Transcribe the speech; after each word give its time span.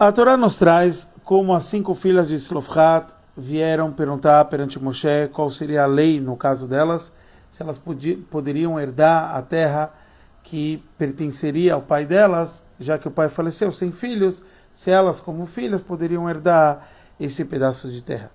A 0.00 0.10
Torá 0.10 0.34
nos 0.34 0.56
traz 0.56 1.06
como 1.24 1.54
as 1.54 1.64
cinco 1.64 1.94
filhas 1.94 2.26
de 2.26 2.34
Slofhat 2.36 3.12
vieram 3.36 3.92
perguntar 3.92 4.42
perante 4.46 4.82
Moshe 4.82 5.28
qual 5.30 5.50
seria 5.50 5.82
a 5.82 5.86
lei 5.86 6.18
no 6.18 6.38
caso 6.38 6.66
delas, 6.66 7.12
se 7.50 7.62
elas 7.62 7.78
poderiam 8.30 8.80
herdar 8.80 9.36
a 9.36 9.42
terra 9.42 9.92
que 10.42 10.82
pertenceria 10.96 11.74
ao 11.74 11.82
pai 11.82 12.06
delas, 12.06 12.64
já 12.78 12.96
que 12.96 13.08
o 13.08 13.10
pai 13.10 13.28
faleceu 13.28 13.70
sem 13.70 13.92
filhos, 13.92 14.42
se 14.72 14.90
elas 14.90 15.20
como 15.20 15.44
filhas 15.44 15.82
poderiam 15.82 16.26
herdar 16.30 16.88
esse 17.20 17.44
pedaço 17.44 17.90
de 17.90 18.00
terra. 18.00 18.30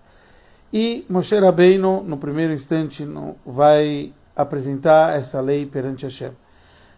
E 0.72 1.04
Moshe 1.10 1.36
Rabbeinu, 1.40 2.04
no 2.04 2.20
primeiro 2.20 2.54
instante, 2.54 3.04
vai 3.44 4.14
apresentar 4.36 5.18
essa 5.18 5.42
lei 5.42 5.66
perante 5.66 6.06
Hashem. 6.06 6.34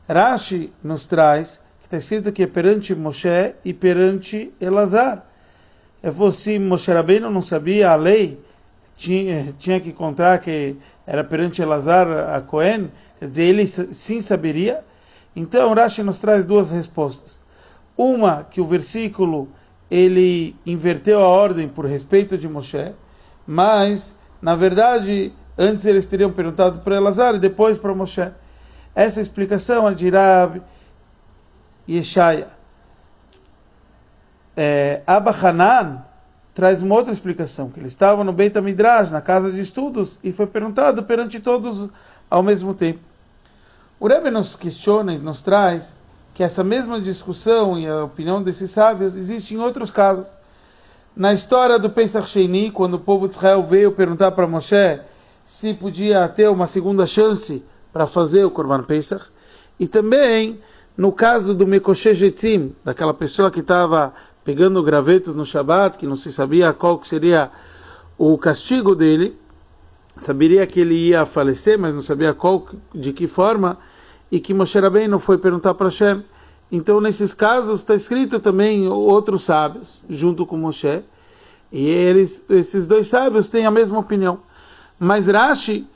Rashi 0.10 0.74
nos 0.84 1.08
traz 1.08 1.66
está 1.88 1.98
escrito 1.98 2.34
que 2.34 2.44
é 2.44 2.48
perante 2.48 2.94
Moshe 2.94 3.56
e 3.64 3.74
perante 3.74 4.54
Elazar. 4.60 5.26
É 6.04 6.12
você, 6.12 6.60
Moshe 6.60 6.92
Rabbeinu 6.92 7.32
não 7.32 7.42
sabia 7.42 7.92
a 7.92 7.96
lei, 7.96 8.40
tinha, 8.98 9.54
tinha 9.58 9.80
que 9.80 9.94
contar 9.94 10.40
que 10.40 10.76
era 11.06 11.24
perante 11.24 11.62
Elazar 11.62 12.08
a 12.36 12.42
Cohen, 12.42 12.92
quer 13.18 13.30
dizer, 13.30 13.44
ele 13.44 13.66
sim 13.66 14.20
saberia. 14.20 14.84
Então 15.34 15.74
Rashi 15.74 16.04
nos 16.04 16.20
traz 16.20 16.44
duas 16.44 16.72
respostas. 16.72 17.42
Uma, 17.96 18.44
que 18.44 18.60
o 18.60 18.66
versículo 18.66 19.48
ele 19.90 20.58
inverteu 20.66 21.22
a 21.22 21.28
ordem 21.28 21.70
por 21.70 21.86
respeito 21.86 22.38
de 22.38 22.50
Moshe, 22.50 22.92
mas, 23.46 24.14
na 24.42 24.56
verdade, 24.56 25.32
antes 25.58 25.86
eles 25.86 26.06
teriam 26.06 26.34
perguntado 26.34 26.80
para 26.80 26.98
Elazar 26.98 27.36
e 27.36 27.40
depois 27.40 27.78
para 27.78 27.96
Moshe. 27.96 28.30
Essa 28.94 29.22
explicação 29.22 29.88
é 29.88 29.94
de 29.94 30.10
Rab 30.10 30.62
Yeshaya. 31.88 32.48
É, 34.56 35.02
Abba 35.06 35.32
Hanan 35.32 36.04
traz 36.54 36.82
uma 36.82 36.96
outra 36.96 37.14
explicação, 37.14 37.70
que 37.70 37.80
ele 37.80 37.88
estava 37.88 38.24
no 38.24 38.34
Beit 38.34 38.58
HaMidrash, 38.58 39.12
na 39.12 39.22
casa 39.22 39.52
de 39.52 39.60
estudos, 39.60 40.20
e 40.24 40.32
foi 40.32 40.48
perguntado 40.48 41.04
perante 41.04 41.40
todos 41.40 41.90
ao 42.30 42.42
mesmo 42.42 42.74
tempo. 42.74 43.00
O 44.00 44.08
Rebbe 44.08 44.32
nos 44.32 44.56
questiona 44.56 45.14
e 45.14 45.18
nos 45.20 45.42
traz 45.42 45.96
que 46.34 46.44
essa 46.44 46.64
mesma 46.64 47.02
discussão 47.02 47.78
e 47.80 47.88
a 47.88 48.04
opinião 48.04 48.44
desses 48.44 48.72
sábios 48.72 49.16
existe 49.16 49.56
em 49.56 49.58
outros 49.58 49.92
casos. 49.92 50.28
Na 51.16 51.34
história 51.34 51.80
do 51.80 51.90
Pesach 51.90 52.30
Sheni, 52.30 52.70
quando 52.70 52.96
o 52.96 53.00
povo 53.00 53.28
de 53.28 53.36
Israel 53.36 53.64
veio 53.64 53.92
perguntar 53.92 54.32
para 54.32 54.48
Moshe 54.48 55.00
se 55.48 55.74
podia 55.74 56.28
ter 56.28 56.50
uma 56.50 56.68
segunda 56.68 57.08
chance 57.08 57.64
para 57.92 58.06
fazer 58.06 58.44
o 58.44 58.52
Korban 58.52 58.84
Pesach, 58.84 59.26
e 59.80 59.88
também 59.88 60.60
no 60.98 61.12
caso 61.12 61.54
do 61.54 61.68
Mekoshe 61.68 62.14
Jetzim, 62.16 62.76
daquela 62.84 63.14
pessoa 63.14 63.52
que 63.52 63.60
estava 63.60 64.14
pegando 64.44 64.82
gravetos 64.82 65.36
no 65.36 65.46
Shabat, 65.46 65.98
que 65.98 66.08
não 66.08 66.16
se 66.16 66.32
sabia 66.32 66.74
qual 66.74 67.04
seria 67.04 67.52
o 68.18 68.36
castigo 68.38 68.96
dele, 68.96 69.38
saberia 70.18 70.66
que 70.66 70.80
ele 70.80 70.96
ia 70.96 71.26
falecer, 71.26 71.78
mas 71.78 71.94
não 71.94 72.02
sabia 72.02 72.34
qual, 72.34 72.68
de 72.96 73.14
que 73.14 73.28
forma, 73.28 73.78
e 74.32 74.40
que 74.40 74.54
Moshe 74.54 74.80
Rabbeinu 74.80 75.20
foi 75.20 75.38
perguntar 75.38 75.76
para 75.76 75.88
Hashem. 75.88 76.24
Então, 76.72 77.00
nesses 77.00 77.34
casos, 77.34 77.82
está 77.82 77.94
escrito 77.94 78.40
também 78.40 78.88
outros 78.88 79.44
sábios, 79.44 80.04
junto 80.10 80.46
com 80.46 80.58
Moshe, 80.58 81.04
e 81.72 81.88
eles, 81.88 82.44
esses 82.50 82.88
dois 82.88 83.08
sábios 83.08 83.50
têm 83.50 83.66
a 83.66 83.72
mesma 83.72 84.00
opinião. 84.00 84.40
Mas 85.00 85.28
Rashi 85.28 85.88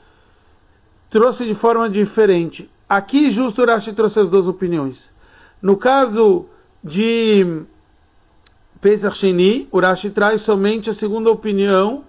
trouxe 1.10 1.44
de 1.44 1.54
forma 1.54 1.90
diferente. 1.90 2.70
Aqui, 2.92 3.30
justo, 3.30 3.64
Rashi 3.64 3.94
trouxe 3.94 4.20
as 4.20 4.28
duas 4.28 4.46
opiniões. 4.46 5.10
No 5.62 5.78
caso 5.78 6.44
de 6.84 7.62
Pesach 8.82 9.16
Sheni, 9.16 9.66
o 9.72 9.80
Rashi 9.80 10.10
traz 10.10 10.42
somente 10.42 10.90
a 10.90 10.92
segunda 10.92 11.30
opinião, 11.30 12.04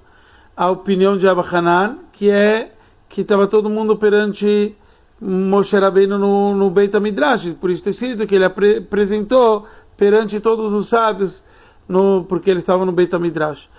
a 0.58 0.70
opinião 0.70 1.18
de 1.18 1.26
Abahanan, 1.26 2.00
que 2.12 2.30
é 2.30 2.74
que 3.08 3.22
estava 3.22 3.48
todo 3.48 3.70
mundo 3.70 3.96
perante 3.96 4.76
Moshe 5.22 5.78
Rabbeinu 5.78 6.18
no, 6.18 6.54
no 6.54 6.70
Beit 6.70 6.94
HaMidrash, 6.94 7.54
por 7.62 7.70
isso 7.70 7.80
está 7.80 7.92
escrito 7.92 8.28
que 8.28 8.36
ele 8.36 8.44
apresentou 8.44 9.66
perante 9.96 10.42
todos 10.42 10.74
os 10.74 10.90
sábios, 10.90 11.42
no, 11.88 12.26
porque 12.28 12.50
ele 12.50 12.60
estava 12.60 12.86
no 12.86 12.92
Beit 12.92 13.16
HaMidrash. 13.16 13.70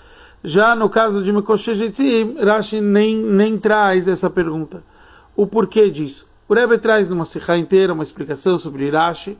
Já 0.43 0.75
no 0.75 0.89
caso 0.89 1.23
de 1.23 1.31
Mekoshejetim, 1.31 2.37
Rashi 2.43 2.81
nem, 2.81 3.15
nem 3.15 3.59
traz 3.59 4.09
essa 4.09 4.31
pergunta. 4.31 4.83
O 5.37 5.47
porquê 5.47 5.91
disso? 5.91 6.33
O 6.47 6.53
Rebbe 6.53 6.77
traz 6.77 7.09
numa 7.09 7.25
Sikha 7.25 7.56
inteira 7.56 7.94
uma 7.94 8.03
explicação 8.03 8.59
sobre 8.59 8.91
Rashi, 8.91 9.38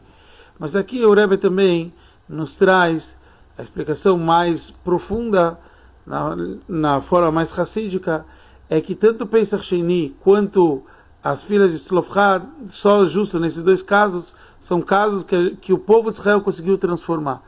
mas 0.59 0.75
aqui 0.75 1.05
o 1.05 1.13
Rebbe 1.13 1.37
também 1.37 1.93
nos 2.27 2.55
traz 2.55 3.19
a 3.59 3.63
explicação 3.63 4.17
mais 4.17 4.71
profunda, 4.71 5.59
na, 6.07 6.35
na 6.67 7.01
forma 7.03 7.31
mais 7.31 7.51
racídica, 7.51 8.25
é 8.71 8.81
que 8.81 8.95
tanto 8.95 9.27
Pesach 9.27 9.63
Sheni 9.63 10.17
quanto 10.21 10.83
as 11.23 11.43
filhas 11.43 11.73
de 11.73 11.77
Slofhad, 11.77 12.47
só 12.69 13.05
justo 13.05 13.39
nesses 13.39 13.63
dois 13.63 13.83
casos, 13.83 14.35
são 14.59 14.81
casos 14.81 15.25
que, 15.25 15.57
que 15.57 15.73
o 15.75 15.79
povo 15.79 16.11
de 16.11 16.19
Israel 16.19 16.41
conseguiu 16.41 16.79
transformar. 16.79 17.43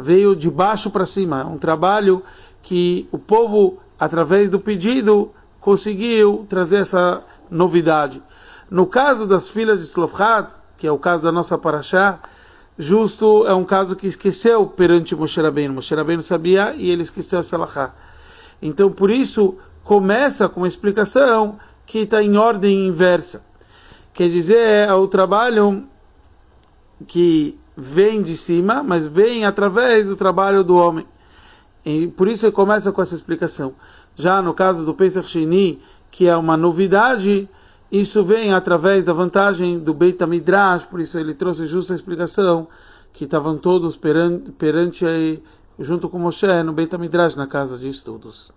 Veio 0.00 0.36
de 0.36 0.48
baixo 0.48 0.88
para 0.88 1.04
cima, 1.04 1.44
um 1.44 1.58
trabalho 1.58 2.22
que 2.62 3.08
o 3.10 3.18
povo, 3.18 3.78
através 3.98 4.48
do 4.48 4.60
pedido, 4.60 5.32
conseguiu 5.60 6.46
trazer 6.48 6.76
essa 6.76 7.24
novidade. 7.50 8.22
No 8.70 8.86
caso 8.86 9.26
das 9.26 9.48
filhas 9.48 9.80
de 9.80 9.86
Slofhad, 9.86 10.48
que 10.78 10.86
é 10.86 10.92
o 10.92 10.98
caso 10.98 11.22
da 11.22 11.32
nossa 11.32 11.58
Parashá, 11.58 12.20
justo 12.78 13.46
é 13.46 13.54
um 13.54 13.64
caso 13.64 13.96
que 13.96 14.06
esqueceu 14.06 14.64
perante 14.66 15.14
Moshe 15.16 15.40
Rabbeinu. 15.40 15.74
Moshe 15.74 15.94
Rabbeinu 15.94 16.22
sabia 16.22 16.74
e 16.76 16.88
ele 16.88 17.02
esqueceu 17.02 17.40
a 17.40 17.42
Salahá. 17.42 17.92
Então, 18.62 18.90
por 18.90 19.10
isso, 19.10 19.56
começa 19.82 20.48
com 20.48 20.60
uma 20.60 20.68
explicação 20.68 21.58
que 21.84 22.00
está 22.00 22.22
em 22.22 22.36
ordem 22.36 22.86
inversa. 22.86 23.42
Quer 24.14 24.28
dizer, 24.28 24.88
é 24.88 24.94
o 24.94 25.08
trabalho 25.08 25.84
que 27.06 27.58
vem 27.76 28.22
de 28.22 28.36
cima, 28.36 28.82
mas 28.82 29.06
vem 29.06 29.44
através 29.44 30.06
do 30.06 30.14
trabalho 30.14 30.62
do 30.62 30.76
homem. 30.76 31.06
E 31.84 32.06
por 32.08 32.28
isso 32.28 32.50
começa 32.52 32.92
com 32.92 33.02
essa 33.02 33.14
explicação. 33.14 33.74
Já 34.14 34.40
no 34.42 34.54
caso 34.54 34.84
do 34.84 34.94
Pesach 34.94 35.28
Sheni, 35.28 35.80
que 36.10 36.28
é 36.28 36.36
uma 36.36 36.56
novidade, 36.56 37.48
isso 37.90 38.22
vem 38.24 38.52
através 38.52 39.02
da 39.04 39.12
vantagem 39.12 39.78
do 39.78 39.92
Beit 39.92 40.22
HaMidrash, 40.22 40.86
por 40.86 41.00
isso 41.00 41.18
ele 41.18 41.34
trouxe 41.34 41.66
justa 41.66 41.94
explicação, 41.94 42.68
que 43.12 43.24
estavam 43.24 43.58
todos 43.58 43.96
perante, 43.96 44.52
perante 44.52 45.42
junto 45.78 46.08
com 46.08 46.18
Moshe, 46.18 46.62
no 46.62 46.72
Beit 46.72 46.94
HaMidrash, 46.94 47.36
na 47.36 47.46
casa 47.46 47.76
de 47.76 47.88
estudos. 47.88 48.52